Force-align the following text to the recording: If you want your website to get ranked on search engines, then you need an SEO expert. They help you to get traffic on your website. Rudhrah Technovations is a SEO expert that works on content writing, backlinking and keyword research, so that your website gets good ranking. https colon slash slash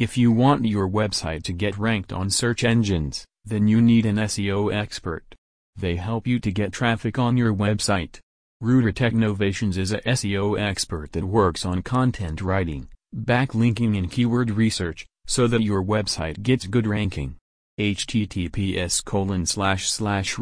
If 0.00 0.16
you 0.16 0.32
want 0.32 0.64
your 0.64 0.88
website 0.88 1.42
to 1.42 1.52
get 1.52 1.76
ranked 1.76 2.10
on 2.10 2.30
search 2.30 2.64
engines, 2.64 3.26
then 3.44 3.68
you 3.68 3.82
need 3.82 4.06
an 4.06 4.16
SEO 4.16 4.74
expert. 4.74 5.34
They 5.76 5.96
help 5.96 6.26
you 6.26 6.38
to 6.38 6.50
get 6.50 6.72
traffic 6.72 7.18
on 7.18 7.36
your 7.36 7.52
website. 7.52 8.18
Rudhrah 8.62 8.94
Technovations 8.94 9.76
is 9.76 9.92
a 9.92 10.00
SEO 10.00 10.58
expert 10.58 11.12
that 11.12 11.24
works 11.24 11.66
on 11.66 11.82
content 11.82 12.40
writing, 12.40 12.88
backlinking 13.14 13.98
and 13.98 14.10
keyword 14.10 14.52
research, 14.52 15.06
so 15.26 15.46
that 15.48 15.60
your 15.60 15.84
website 15.84 16.42
gets 16.42 16.66
good 16.66 16.86
ranking. 16.86 17.36
https 17.78 19.04
colon 19.04 19.44
slash 19.44 19.90
slash 19.90 20.38